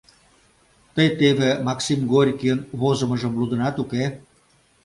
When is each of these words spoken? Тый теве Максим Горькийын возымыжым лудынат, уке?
Тый 0.93 1.07
теве 1.19 1.49
Максим 1.67 1.99
Горькийын 2.11 2.59
возымыжым 2.81 3.33
лудынат, 3.39 3.75
уке? 3.83 4.03